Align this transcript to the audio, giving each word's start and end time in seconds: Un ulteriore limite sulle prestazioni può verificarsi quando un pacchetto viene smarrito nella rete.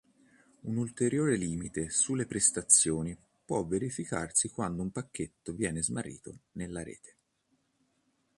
Un 0.61 0.77
ulteriore 0.77 1.35
limite 1.35 1.91
sulle 1.91 2.25
prestazioni 2.25 3.15
può 3.45 3.63
verificarsi 3.63 4.49
quando 4.49 4.81
un 4.81 4.89
pacchetto 4.89 5.53
viene 5.53 5.83
smarrito 5.83 6.39
nella 6.53 6.81
rete. 6.81 7.15